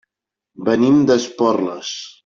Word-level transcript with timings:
Venim 0.69 0.97
d'Esporles. 1.11 1.97